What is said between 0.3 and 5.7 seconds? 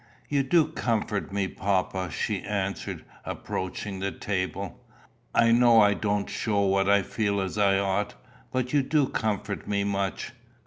do comfort me, papa," she answered, approaching the table. "I